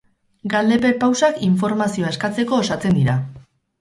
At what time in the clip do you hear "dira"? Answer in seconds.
3.03-3.19